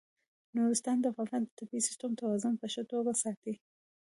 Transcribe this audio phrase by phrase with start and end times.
[0.57, 3.53] نورستان د افغانستان د طبعي سیسټم توازن په ښه توګه ساتي.